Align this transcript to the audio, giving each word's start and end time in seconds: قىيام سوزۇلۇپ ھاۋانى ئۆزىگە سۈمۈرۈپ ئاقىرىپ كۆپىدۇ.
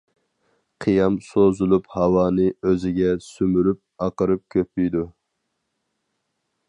قىيام 0.85 1.17
سوزۇلۇپ 1.25 1.85
ھاۋانى 1.97 2.47
ئۆزىگە 2.69 3.13
سۈمۈرۈپ 3.27 3.83
ئاقىرىپ 4.07 4.45
كۆپىدۇ. 4.57 5.05